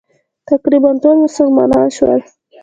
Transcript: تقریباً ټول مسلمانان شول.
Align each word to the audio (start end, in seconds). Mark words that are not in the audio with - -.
تقریباً 0.49 0.89
ټول 1.03 1.15
مسلمانان 1.25 1.87
شول. 1.97 2.19